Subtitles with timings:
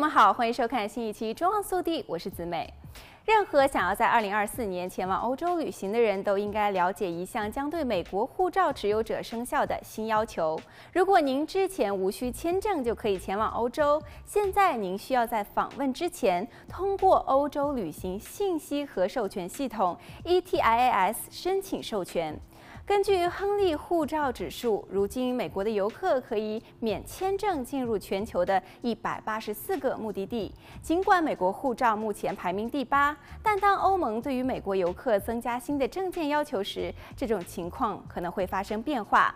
[0.00, 2.72] 友们好，欢迎收看新一期《中望速递》，我是子美。
[3.26, 10.58] 任何想要在2024年前往欧洲旅行的人都应该了解一项将对美国护照持有者生效的新要求。
[10.94, 19.94] 如果您之前无需签证就可以前往欧洲，现在您需要在访问之前通过欧洲旅行信息和授权系统
[20.24, 22.40] ETIAS 申请授权。
[22.90, 30.52] 根据亨利护照指数，如今美国的游客可以免签证进入全球的一百八十四个目的地。
[30.82, 39.32] 尽管美国护照目前排名第八，但当欧盟对于美国游客增加新的证件要求时，这种情况可能会发生变化。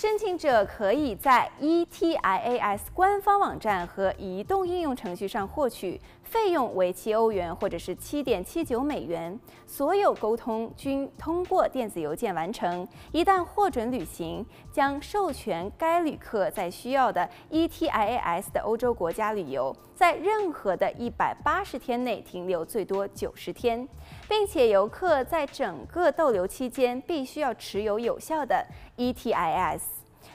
[0.00, 9.38] 申请者可以在 ETIAS 官方网站和移动应用程序上获取，费用为七欧元或者是七点七九美元。
[9.66, 12.88] 所有沟通均通过电子邮件完成。
[13.12, 14.42] 一旦获准旅行，
[14.72, 23.86] 将授权该旅客在需要的 ETIAS 的欧洲国家旅游，在任何的一百八十天内停留最多九十天，
[24.26, 29.80] 并且游客在整个逗留期间必须要持有有效的 ETIAS。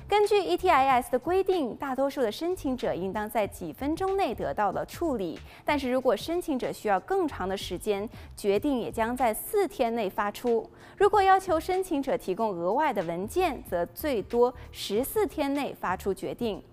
[0.07, 5.39] 根据 ETIS 的规定，大多数的申请者应当在几分钟内得到了处理。
[5.63, 10.69] 但是如果申请者需要更长的时间，决定也将在四天内发出。
[10.97, 16.63] 如果要求申请者提供额外的文件，则最多十四天内发出决定。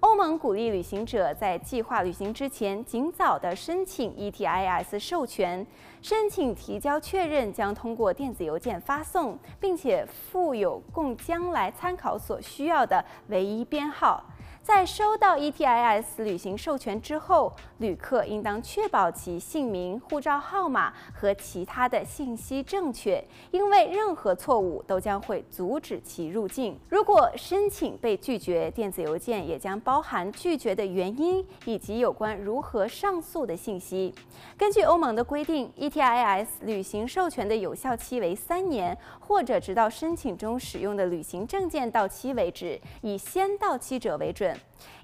[0.00, 5.64] 欧盟鼓励旅行者在计划旅行之前尽早的申请 ETIS 授权，
[6.00, 14.24] 申请提交确认将通过电子邮件发送，并且附有供将来参考所需要的唯一编号。
[14.62, 26.78] 在收到 ETIS 旅行授权之后，旅客应当确保其姓名、护照号码和其他的信息正确，因为任何错误都将会阻止其入境。
[26.88, 34.14] 如果申请被拒绝，电子邮件也将包含拒绝的原因以及有关如何上诉的信息。
[34.56, 44.49] 根据欧盟的规定，ETIS 旅行授权的有效期为三年，或者直到申请中使用的旅行证件到期为止，以先到期者为准。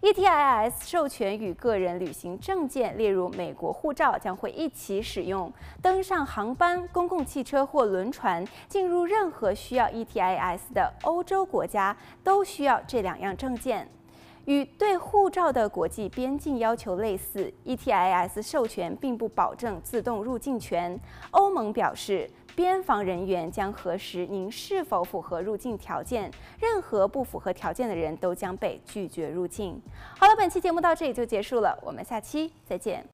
[0.02, 5.52] ETIS 授权与个人旅行证件，例如美国护照，将会一起使用。
[5.82, 13.88] 登上航班、公共汽车或轮船，进入任何需要 ETIS 的欧洲国家，都需要这两样证件。
[14.44, 20.96] 与对护照的国际边境要求类似，ETIS 授权并不保证自动入境权。
[21.32, 29.80] 欧盟表示，边防人员将核实您是否符合入境条件，任何不符合条件的人都将被拒绝入境。
[30.18, 33.04] 好了，本期节目到这里就结束了，我们下期再见。